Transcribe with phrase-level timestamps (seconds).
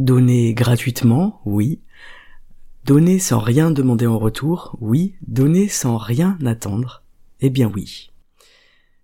[0.00, 1.82] Donner gratuitement, oui.
[2.86, 5.14] Donner sans rien demander en retour, oui.
[5.26, 7.02] Donner sans rien attendre,
[7.42, 8.10] eh bien oui.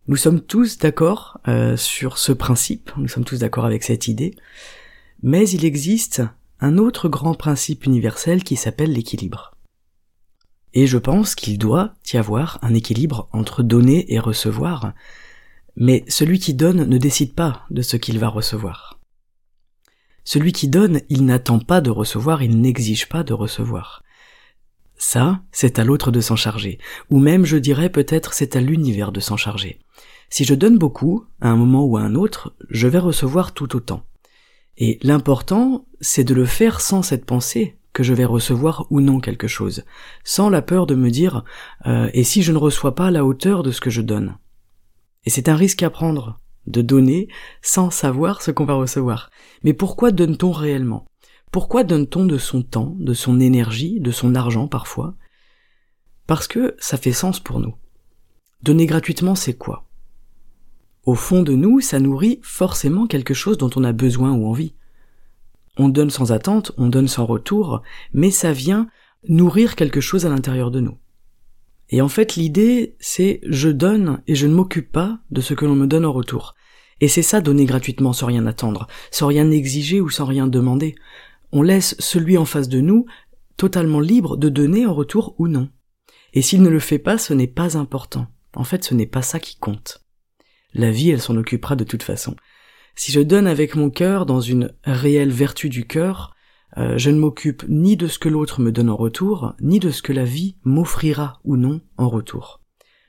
[0.08, 4.34] Nous sommes tous d'accord euh, sur ce principe, nous sommes tous d'accord avec cette idée,
[5.22, 6.22] mais il existe
[6.60, 9.54] un autre grand principe universel qui s'appelle l'équilibre.
[10.72, 14.94] Et je pense qu'il doit y avoir un équilibre entre donner et recevoir,
[15.76, 18.95] mais celui qui donne ne décide pas de ce qu'il va recevoir.
[20.26, 24.02] Celui qui donne, il n'attend pas de recevoir, il n'exige pas de recevoir.
[24.98, 26.78] Ça, c'est à l'autre de s'en charger,
[27.10, 29.78] ou même je dirais peut-être c'est à l'univers de s'en charger.
[30.28, 33.76] Si je donne beaucoup, à un moment ou à un autre, je vais recevoir tout
[33.76, 34.02] autant.
[34.76, 39.20] Et l'important, c'est de le faire sans cette pensée que je vais recevoir ou non
[39.20, 39.84] quelque chose,
[40.24, 41.44] sans la peur de me dire
[41.86, 44.36] euh, et si je ne reçois pas la hauteur de ce que je donne?
[45.24, 47.28] Et c'est un risque à prendre, de donner
[47.62, 49.30] sans savoir ce qu'on va recevoir.
[49.62, 51.06] Mais pourquoi donne-t-on réellement?
[51.52, 55.14] Pourquoi donne-t-on de son temps, de son énergie, de son argent parfois?
[56.26, 57.74] Parce que ça fait sens pour nous.
[58.62, 59.84] Donner gratuitement, c'est quoi?
[61.04, 64.74] Au fond de nous, ça nourrit forcément quelque chose dont on a besoin ou envie.
[65.78, 68.88] On donne sans attente, on donne sans retour, mais ça vient
[69.28, 70.98] nourrir quelque chose à l'intérieur de nous.
[71.90, 75.64] Et en fait, l'idée, c'est je donne et je ne m'occupe pas de ce que
[75.64, 76.54] l'on me donne en retour.
[77.00, 80.94] Et c'est ça donner gratuitement sans rien attendre, sans rien exiger ou sans rien demander.
[81.52, 83.06] On laisse celui en face de nous
[83.56, 85.70] totalement libre de donner en retour ou non.
[86.34, 88.26] Et s'il ne le fait pas, ce n'est pas important.
[88.54, 90.04] En fait, ce n'est pas ça qui compte.
[90.74, 92.36] La vie, elle s'en occupera de toute façon.
[92.94, 96.35] Si je donne avec mon cœur dans une réelle vertu du cœur,
[96.76, 99.90] euh, je ne m'occupe ni de ce que l'autre me donne en retour, ni de
[99.90, 102.60] ce que la vie m'offrira ou non en retour.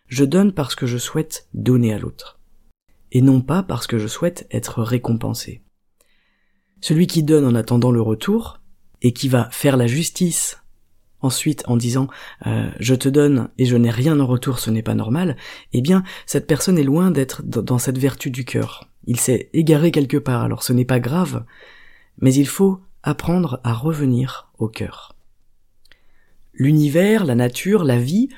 [0.07, 2.39] Je donne parce que je souhaite donner à l'autre,
[3.11, 5.63] et non pas parce que je souhaite être récompensé.
[6.81, 8.61] Celui qui donne en attendant le retour,
[9.01, 10.61] et qui va faire la justice
[11.21, 12.07] ensuite en disant
[12.45, 15.35] euh, je te donne et je n'ai rien en retour, ce n'est pas normal,
[15.73, 18.89] eh bien cette personne est loin d'être dans cette vertu du cœur.
[19.05, 21.45] Il s'est égaré quelque part, alors ce n'est pas grave,
[22.19, 25.15] mais il faut apprendre à revenir au cœur.
[26.53, 28.29] L'univers, la nature, la vie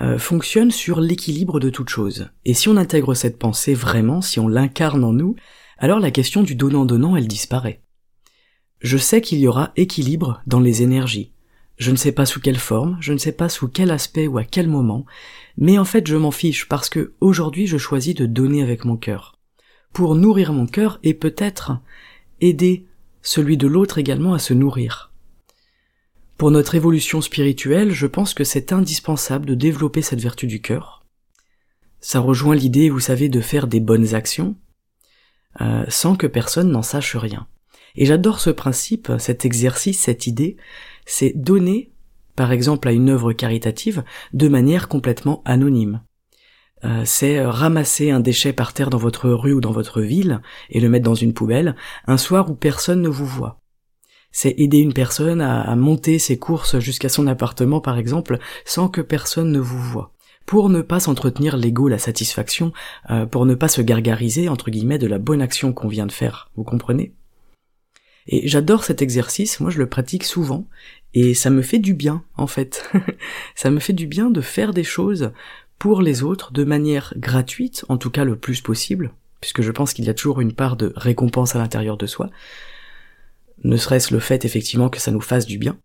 [0.00, 2.30] euh, fonctionnent sur l'équilibre de toute chose.
[2.44, 5.36] Et si on intègre cette pensée vraiment, si on l'incarne en nous,
[5.78, 7.82] alors la question du donnant-donnant, elle disparaît.
[8.80, 11.32] Je sais qu'il y aura équilibre dans les énergies,
[11.76, 14.38] je ne sais pas sous quelle forme, je ne sais pas sous quel aspect ou
[14.38, 15.04] à quel moment,
[15.58, 18.96] mais en fait je m'en fiche parce que aujourd'hui je choisis de donner avec mon
[18.96, 19.38] cœur.
[19.92, 21.78] Pour nourrir mon cœur et peut-être
[22.40, 22.86] aider
[23.26, 25.12] celui de l'autre également à se nourrir.
[26.38, 31.04] Pour notre évolution spirituelle, je pense que c'est indispensable de développer cette vertu du cœur.
[32.00, 34.54] Ça rejoint l'idée, vous savez, de faire des bonnes actions,
[35.60, 37.48] euh, sans que personne n'en sache rien.
[37.96, 40.56] Et j'adore ce principe, cet exercice, cette idée,
[41.04, 41.90] c'est donner,
[42.36, 44.04] par exemple à une œuvre caritative,
[44.34, 46.00] de manière complètement anonyme.
[46.86, 50.80] Euh, c'est ramasser un déchet par terre dans votre rue ou dans votre ville et
[50.80, 51.74] le mettre dans une poubelle
[52.06, 53.60] un soir où personne ne vous voit.
[54.30, 59.00] C'est aider une personne à, monter ses courses jusqu'à son appartement par exemple sans que
[59.00, 60.12] personne ne vous voit
[60.44, 62.72] pour ne pas s'entretenir l'ego, la satisfaction,
[63.10, 66.12] euh, pour ne pas se gargariser, entre guillemets, de la bonne action qu'on vient de
[66.12, 66.52] faire.
[66.54, 67.12] Vous comprenez?
[68.28, 70.68] Et j'adore cet exercice, moi je le pratique souvent,
[71.14, 72.88] et ça me fait du bien en fait.
[73.54, 75.32] ça me fait du bien de faire des choses
[75.78, 79.92] pour les autres de manière gratuite, en tout cas le plus possible, puisque je pense
[79.92, 82.30] qu'il y a toujours une part de récompense à l'intérieur de soi,
[83.64, 85.78] ne serait-ce le fait effectivement que ça nous fasse du bien,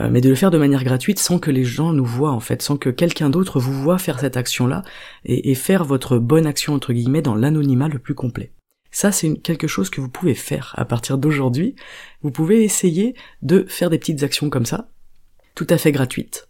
[0.00, 2.40] euh, mais de le faire de manière gratuite sans que les gens nous voient en
[2.40, 4.82] fait, sans que quelqu'un d'autre vous voit faire cette action-là,
[5.24, 8.52] et, et faire votre bonne action entre guillemets dans l'anonymat le plus complet.
[8.92, 11.74] Ça, c'est quelque chose que vous pouvez faire à partir d'aujourd'hui.
[12.20, 14.90] Vous pouvez essayer de faire des petites actions comme ça,
[15.54, 16.48] tout à fait gratuites,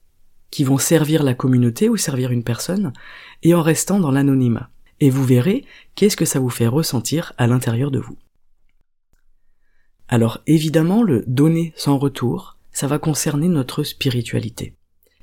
[0.53, 2.93] qui vont servir la communauté ou servir une personne,
[3.43, 4.71] et en restant dans l'anonymat.
[5.01, 5.65] Et vous verrez
[5.97, 8.19] qu'est-ce que ça vous fait ressentir à l'intérieur de vous.
[10.09, 14.77] Alors évidemment, le donner sans retour, ça va concerner notre spiritualité.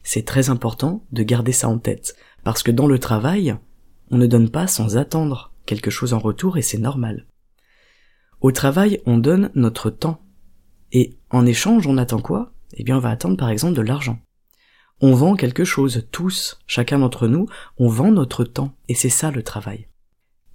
[0.03, 3.55] C'est très important de garder ça en tête, Parce que dans le travail,
[4.09, 7.27] on ne donne pas sans attendre quelque chose en retour et c'est normal.
[8.41, 10.21] Au travail, on donne notre temps.
[10.91, 12.53] Et en échange, on attend quoi?
[12.73, 14.17] Eh bien, on va attendre par exemple de l'argent.
[15.01, 17.47] On vend quelque chose, tous, chacun d'entre nous,
[17.77, 19.87] on vend notre temps, et c'est ça le travail.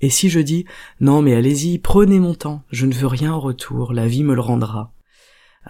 [0.01, 0.67] Et si je dis
[1.01, 4.35] non mais allez-y, prenez mon temps, je ne veux rien en retour, la vie me
[4.35, 4.93] le rendra,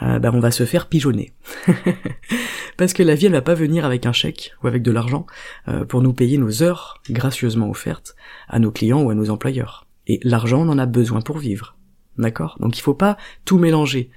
[0.03, 1.35] euh, on va se faire pigeonner.
[2.77, 5.27] Parce que la vie elle va pas venir avec un chèque ou avec de l'argent
[5.69, 8.17] euh, pour nous payer nos heures gracieusement offertes
[8.49, 9.87] à nos clients ou à nos employeurs.
[10.09, 11.77] Et l'argent on en a besoin pour vivre.
[12.19, 12.57] D'accord?
[12.59, 14.11] Donc il faut pas tout mélanger.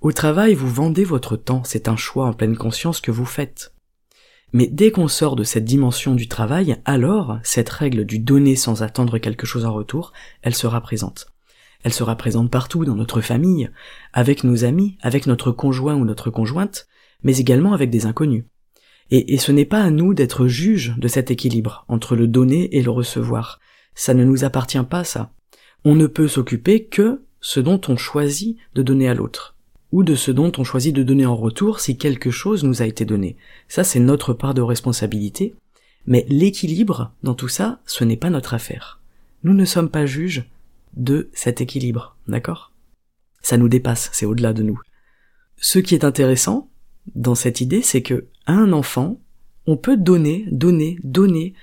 [0.00, 3.71] Au travail, vous vendez votre temps, c'est un choix en pleine conscience que vous faites.
[4.52, 8.82] Mais dès qu'on sort de cette dimension du travail, alors cette règle du donner sans
[8.82, 10.12] attendre quelque chose en retour,
[10.42, 11.28] elle sera présente.
[11.84, 13.70] Elle sera présente partout dans notre famille,
[14.12, 16.86] avec nos amis, avec notre conjoint ou notre conjointe,
[17.22, 18.44] mais également avec des inconnus.
[19.10, 22.82] Et, ce n'est pas à nous d'être juges de cet équilibre entre le donner et
[22.82, 23.60] le recevoir.
[23.94, 25.32] Ça ne nous appartient pas, ça.
[25.84, 29.51] On ne peut s'occuper que ce dont on choisit de donner à l'autre
[29.92, 32.86] ou de ce dont on choisit de donner en retour si quelque chose nous a
[32.86, 33.36] été donné.
[33.68, 35.54] Ça, c'est notre part de responsabilité,
[36.06, 39.00] mais l'équilibre dans tout ça, ce n'est pas notre affaire.
[39.44, 40.44] Nous ne sommes pas juges
[40.96, 42.72] de cet équilibre, d'accord?
[43.42, 44.80] Ça nous dépasse, c'est au-delà de nous.
[45.58, 46.68] Ce qui est intéressant
[47.14, 49.20] dans cette idée, c'est que à un enfant,
[49.66, 51.54] on peut donner, donner, donner,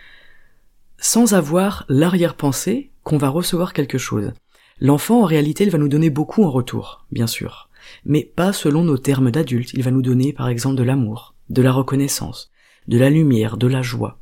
[1.00, 4.34] sans avoir l'arrière-pensée qu'on va recevoir quelque chose.
[4.80, 7.69] L'enfant, en réalité, il va nous donner beaucoup en retour, bien sûr
[8.06, 9.72] mais pas selon nos termes d'adulte.
[9.74, 12.52] Il va nous donner par exemple de l'amour, de la reconnaissance,
[12.88, 14.20] de la lumière, de la joie,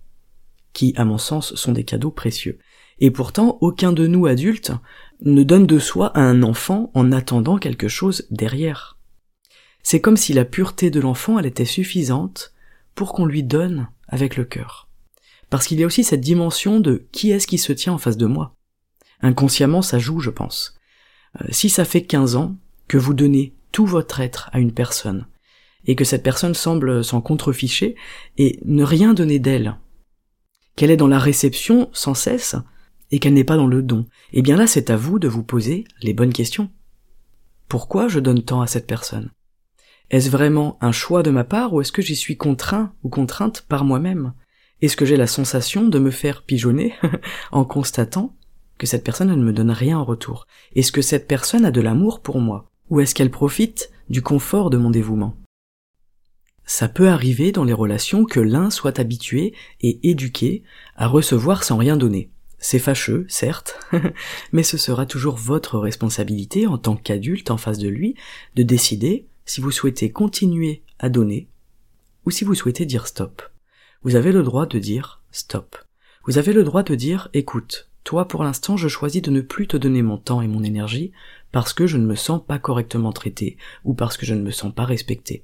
[0.74, 2.60] qui, à mon sens, sont des cadeaux précieux.
[3.00, 4.72] Et pourtant, aucun de nous adultes
[5.22, 8.98] ne donne de soi à un enfant en attendant quelque chose derrière.
[9.84, 12.54] C'est comme si la pureté de l'enfant, elle était suffisante
[12.96, 14.90] pour qu'on lui donne avec le cœur.
[15.50, 18.18] Parce qu'il y a aussi cette dimension de qui est-ce qui se tient en face
[18.18, 18.54] de moi.
[19.22, 20.76] Inconsciemment, ça joue, je pense.
[21.42, 22.56] Euh, si ça fait 15 ans
[22.88, 23.54] que vous donnez
[23.86, 25.28] votre être à une personne,
[25.86, 27.96] et que cette personne semble s'en contreficher
[28.38, 29.78] et ne rien donner d'elle,
[30.76, 32.56] qu'elle est dans la réception sans cesse,
[33.12, 35.44] et qu'elle n'est pas dans le don, eh bien là c'est à vous de vous
[35.44, 36.70] poser les bonnes questions.
[37.68, 39.32] Pourquoi je donne tant à cette personne?
[40.10, 43.66] Est-ce vraiment un choix de ma part ou est-ce que j'y suis contraint ou contrainte
[43.68, 44.34] par moi-même?
[44.82, 46.94] Est-ce que j'ai la sensation de me faire pigeonner
[47.52, 48.36] en constatant
[48.78, 50.48] que cette personne ne me donne rien en retour?
[50.76, 52.70] Est-ce que cette personne a de l'amour pour moi?
[52.90, 55.36] Ou est-ce qu'elle profite du confort de mon dévouement?
[56.66, 60.64] Ça peut arriver dans les relations que l'un soit habitué et éduqué
[60.96, 62.30] à recevoir sans rien donner.
[62.60, 63.80] C'est fâcheux, certes,
[64.52, 68.16] mais ce sera toujours votre responsabilité en tant qu'adulte en face de lui
[68.56, 71.48] de décider si vous souhaitez continuer à donner
[72.26, 73.42] ou si vous souhaitez dire stop.
[74.04, 75.78] Vous avez le droit de dire stop.
[76.26, 79.68] Vous avez le droit de dire écoute, toi pour l'instant je choisis de ne plus
[79.68, 81.12] te donner mon temps et mon énergie
[81.52, 84.52] parce que je ne me sens pas correctement traité ou parce que je ne me
[84.52, 85.44] sens pas respecté.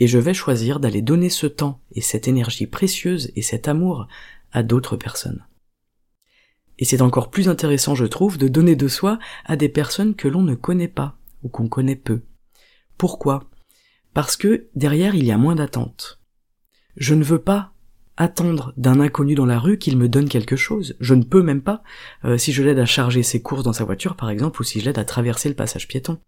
[0.00, 4.08] Et je vais choisir d'aller donner ce temps et cette énergie précieuse et cet amour
[4.50, 5.46] à d'autres personnes.
[6.80, 10.26] Et c'est encore plus intéressant, je trouve, de donner de soi à des personnes que
[10.26, 12.22] l'on ne connaît pas ou qu'on connaît peu.
[12.98, 13.44] Pourquoi?
[14.14, 16.20] Parce que derrière il y a moins d'attente.
[16.96, 17.72] Je ne veux pas
[18.20, 20.94] attendre d'un inconnu dans la rue qu'il me donne quelque chose.
[21.00, 21.82] Je ne peux même pas,
[22.26, 24.78] euh, si je l'aide à charger ses courses dans sa voiture par exemple, ou si
[24.78, 26.18] je l'aide à traverser le passage piéton.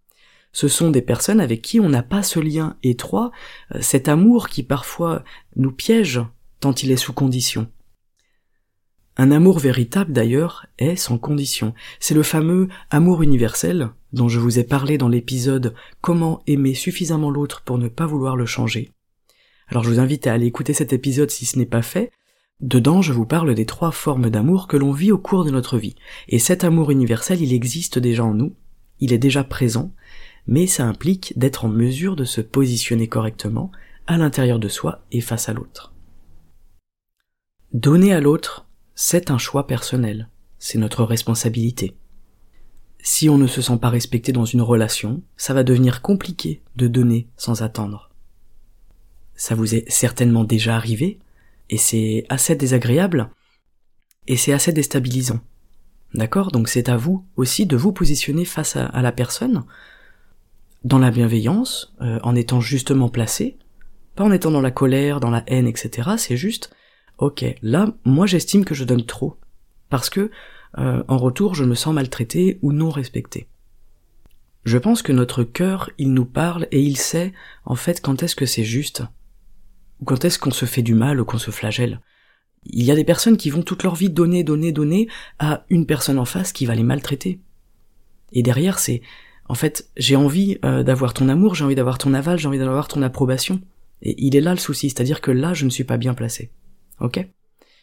[0.52, 3.30] Ce sont des personnes avec qui on n'a pas ce lien étroit,
[3.74, 5.22] euh, cet amour qui parfois
[5.56, 6.20] nous piège
[6.60, 7.70] tant il est sous condition.
[9.18, 11.74] Un amour véritable d'ailleurs est sans condition.
[12.00, 17.30] C'est le fameux amour universel dont je vous ai parlé dans l'épisode Comment aimer suffisamment
[17.30, 18.90] l'autre pour ne pas vouloir le changer.
[19.72, 22.10] Alors je vous invite à aller écouter cet épisode si ce n'est pas fait.
[22.60, 25.78] Dedans, je vous parle des trois formes d'amour que l'on vit au cours de notre
[25.78, 25.94] vie.
[26.28, 28.54] Et cet amour universel, il existe déjà en nous,
[29.00, 29.94] il est déjà présent,
[30.46, 33.72] mais ça implique d'être en mesure de se positionner correctement
[34.06, 35.94] à l'intérieur de soi et face à l'autre.
[37.72, 41.96] Donner à l'autre, c'est un choix personnel, c'est notre responsabilité.
[42.98, 46.88] Si on ne se sent pas respecté dans une relation, ça va devenir compliqué de
[46.88, 48.11] donner sans attendre
[49.42, 51.18] ça vous est certainement déjà arrivé,
[51.68, 53.28] et c'est assez désagréable,
[54.28, 55.40] et c'est assez déstabilisant.
[56.14, 56.52] D'accord?
[56.52, 59.64] Donc c'est à vous aussi de vous positionner face à, la personne,
[60.84, 63.58] dans la bienveillance, euh, en étant justement placé,
[64.14, 66.10] pas en étant dans la colère, dans la haine, etc.
[66.18, 66.72] C'est juste,
[67.18, 69.40] ok, là, moi j'estime que je donne trop,
[69.88, 70.30] parce que
[70.78, 73.48] euh, en retour je me sens maltraité ou non respecté.
[74.64, 77.32] Je pense que notre cœur, il nous parle et il sait
[77.64, 79.02] en fait quand est-ce que c'est juste
[80.02, 82.00] ou quand est-ce qu'on se fait du mal ou qu'on se flagelle?
[82.64, 85.86] Il y a des personnes qui vont toute leur vie donner, donner, donner à une
[85.86, 87.40] personne en face qui va les maltraiter.
[88.32, 89.00] Et derrière, c'est,
[89.48, 92.58] en fait, j'ai envie euh, d'avoir ton amour, j'ai envie d'avoir ton aval, j'ai envie
[92.58, 93.60] d'avoir ton approbation.
[94.02, 96.50] Et il est là le souci, c'est-à-dire que là, je ne suis pas bien placé.
[96.98, 97.24] Ok?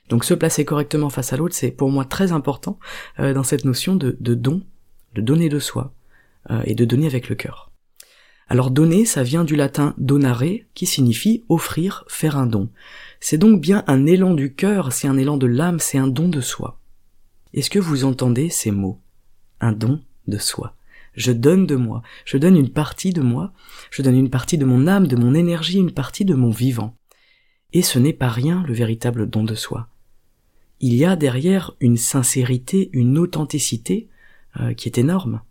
[0.09, 2.79] Donc se placer correctement face à l'autre, c'est pour moi très important
[3.19, 4.61] euh, dans cette notion de, don,
[5.15, 5.93] de donner de soi,
[6.51, 7.68] euh, et de donner avec le cœur.
[8.51, 12.69] Alors donner, ça vient du latin donare, qui signifie offrir, faire un don.
[13.19, 16.29] C'est donc bien un élan du cœur, c'est un élan de l'âme, c'est un don
[16.29, 16.79] de soi.
[17.53, 18.99] Est-ce que vous entendez ces mots?
[19.61, 20.75] Un don de soi.
[21.13, 23.53] Je donne de moi, je donne une partie de moi,
[23.91, 26.95] je donne une partie de mon âme, de mon énergie, une partie de mon vivant.
[27.71, 29.89] Et ce n'est pas rien le véritable don de soi.
[30.79, 34.09] Il y a derrière une sincérité, une authenticité
[34.59, 35.41] euh, qui est énorme.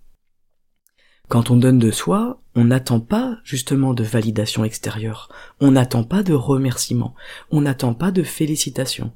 [1.29, 5.29] Quand on donne de soi, on n'attend pas justement de validation extérieure,
[5.61, 7.15] on n'attend pas de remerciement,
[7.51, 9.13] on n'attend pas de félicitations.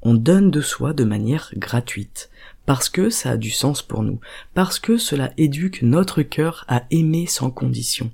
[0.00, 2.30] On donne de soi de manière gratuite,
[2.64, 4.18] parce que ça a du sens pour nous,
[4.54, 8.10] parce que cela éduque notre cœur à aimer sans condition,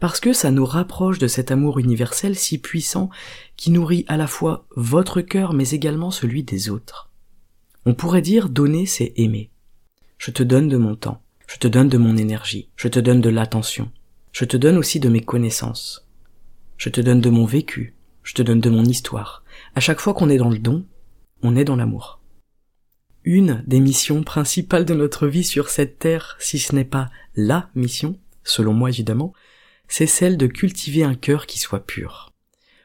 [0.00, 3.10] parce que ça nous rapproche de cet amour universel si puissant
[3.56, 7.10] qui nourrit à la fois votre cœur mais également celui des autres.
[7.86, 9.50] On pourrait dire donner c'est aimer.
[10.18, 13.20] Je te donne de mon temps, je te donne de mon énergie, je te donne
[13.20, 13.90] de l'attention,
[14.32, 16.06] je te donne aussi de mes connaissances,
[16.76, 19.42] je te donne de mon vécu, je te donne de mon histoire.
[19.74, 20.86] À chaque fois qu'on est dans le don,
[21.42, 22.20] on est dans l'amour.
[23.24, 27.70] Une des missions principales de notre vie sur cette terre, si ce n'est pas la
[27.74, 29.32] mission, selon moi évidemment,
[29.88, 32.32] c'est celle de cultiver un cœur qui soit pur.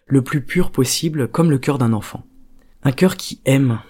[0.05, 2.25] Le plus pur possible, comme le cœur d'un enfant.
[2.84, 3.82] Un cœur qui aime.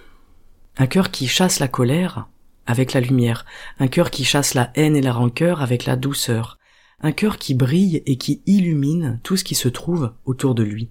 [0.76, 2.28] Un cœur qui chasse la colère,
[2.66, 3.44] avec la lumière,
[3.78, 6.58] un cœur qui chasse la haine et la rancœur avec la douceur,
[7.00, 10.90] un cœur qui brille et qui illumine tout ce qui se trouve autour de lui,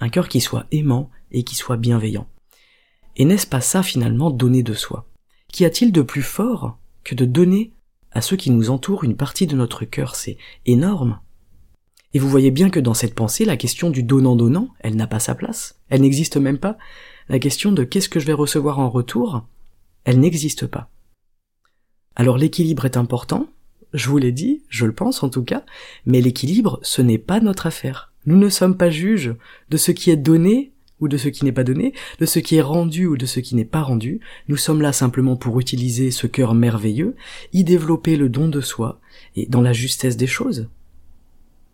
[0.00, 2.28] un cœur qui soit aimant et qui soit bienveillant.
[3.16, 5.06] Et n'est-ce pas ça finalement donner de soi?
[5.52, 7.72] Qu'y a-t-il de plus fort que de donner
[8.12, 10.16] à ceux qui nous entourent une partie de notre cœur?
[10.16, 10.36] C'est
[10.66, 11.20] énorme.
[12.12, 15.20] Et vous voyez bien que dans cette pensée, la question du donnant-donnant, elle n'a pas
[15.20, 16.76] sa place, elle n'existe même pas.
[17.28, 19.46] La question de qu'est-ce que je vais recevoir en retour,
[20.04, 20.90] elle n'existe pas.
[22.16, 23.48] Alors l'équilibre est important,
[23.92, 25.64] je vous l'ai dit, je le pense en tout cas,
[26.06, 28.12] mais l'équilibre, ce n'est pas notre affaire.
[28.24, 29.34] Nous ne sommes pas juges
[29.70, 32.56] de ce qui est donné ou de ce qui n'est pas donné, de ce qui
[32.56, 34.20] est rendu ou de ce qui n'est pas rendu.
[34.48, 37.14] Nous sommes là simplement pour utiliser ce cœur merveilleux,
[37.52, 38.98] y développer le don de soi,
[39.36, 40.68] et dans la justesse des choses,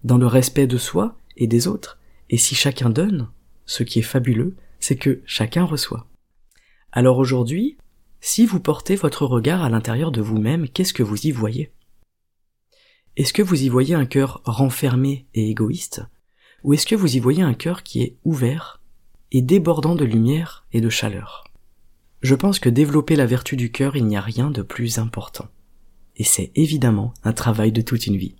[0.02, 1.98] dans le respect de soi et des autres.
[2.30, 3.28] Et si chacun donne,
[3.64, 6.06] ce qui est fabuleux, c'est que chacun reçoit.
[6.90, 7.76] Alors aujourd'hui,
[8.24, 11.72] si vous portez votre regard à l'intérieur de vous-même, qu'est-ce que vous y voyez?
[13.16, 16.02] Est-ce que vous y voyez un cœur renfermé et égoïste?
[16.62, 18.80] Ou est-ce que vous y voyez un cœur qui est ouvert
[19.32, 21.44] et débordant de lumière et de chaleur?
[22.22, 25.48] Je pense que développer la vertu du cœur, il n'y a rien de plus important.
[26.16, 28.36] Et c'est évidemment un travail de toute une vie.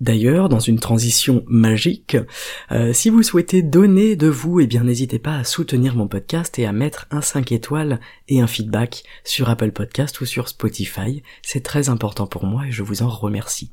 [0.00, 2.16] D'ailleurs, dans une transition magique,
[2.70, 6.58] euh, si vous souhaitez donner de vous, eh bien n'hésitez pas à soutenir mon podcast
[6.58, 11.22] et à mettre un 5 étoiles et un feedback sur Apple Podcast ou sur Spotify.
[11.42, 13.72] C'est très important pour moi et je vous en remercie.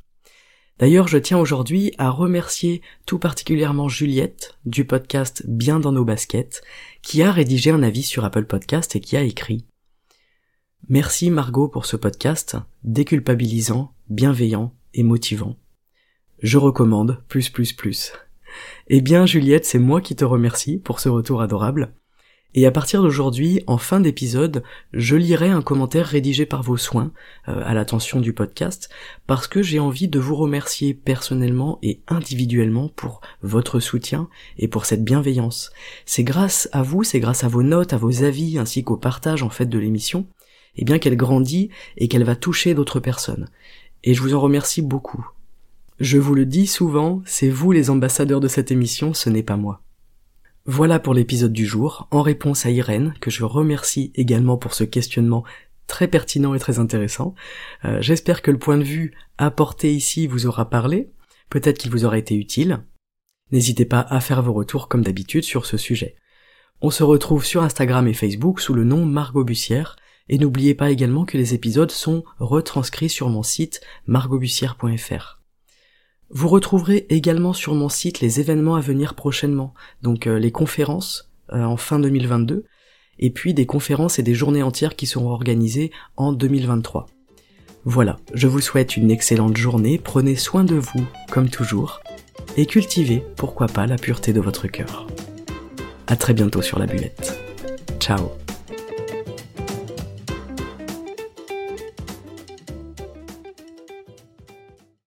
[0.78, 6.62] D'ailleurs, je tiens aujourd'hui à remercier tout particulièrement Juliette du podcast Bien dans nos baskets,
[7.02, 9.66] qui a rédigé un avis sur Apple Podcast et qui a écrit
[10.88, 15.58] Merci Margot pour ce podcast, déculpabilisant, bienveillant et motivant
[16.42, 18.14] je recommande, plus plus plus.
[18.88, 21.94] Eh bien Juliette, c'est moi qui te remercie pour ce retour adorable.
[22.56, 27.12] Et à partir d'aujourd'hui, en fin d'épisode, je lirai un commentaire rédigé par vos soins,
[27.48, 28.90] euh, à l'attention du podcast,
[29.28, 34.86] parce que j'ai envie de vous remercier personnellement et individuellement pour votre soutien et pour
[34.86, 35.72] cette bienveillance.
[36.08, 39.44] C'est grâce à vous, c'est grâce à vos notes, à vos avis, ainsi qu'au partage
[39.44, 40.26] en fait de l'émission,
[40.76, 43.48] eh bien qu'elle grandit et qu'elle va toucher d'autres personnes.
[44.04, 45.24] Et je vous en remercie beaucoup.
[46.00, 49.58] Je vous le dis souvent, c'est vous les ambassadeurs de cette émission, ce n'est pas
[49.58, 49.82] moi.
[50.66, 54.86] Voilà pour l'épisode du jour, en réponse à Irène, que je remercie également pour ce
[54.86, 55.44] questionnement
[55.88, 57.36] très pertinent et très intéressant.
[57.84, 61.12] Euh, j'espère que le point de vue apporté ici vous aura parlé,
[61.50, 62.80] peut-être qu'il vous aura été utile.
[63.52, 66.16] N'hésitez pas à faire vos retours comme d'habitude sur ce sujet.
[66.80, 69.98] On se retrouve sur Instagram et Facebook sous le nom Margot Bussière,
[70.30, 75.39] et n'oubliez pas également que les épisodes sont retranscrits sur mon site margotbussière.fr.
[76.32, 81.32] Vous retrouverez également sur mon site les événements à venir prochainement, donc euh, les conférences
[81.54, 82.66] euh, en fin 2022,
[83.18, 87.08] et puis des conférences et des journées entières qui seront organisées en 2023.
[87.86, 92.02] Voilà, je vous souhaite une excellente journée, prenez soin de vous, comme toujours,
[92.58, 95.08] et cultivez, pourquoi pas, la pureté de votre cœur.
[96.08, 97.40] À très bientôt sur la buvette.
[98.00, 98.32] Ciao